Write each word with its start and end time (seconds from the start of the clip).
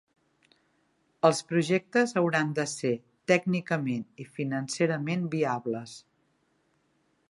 Els 1.29 1.41
projectes 1.51 2.15
hauran 2.23 2.55
de 2.61 2.67
ser 2.73 2.93
tècnicament 3.35 4.03
i 4.25 4.29
financerament 4.41 5.31
viables. 5.39 5.99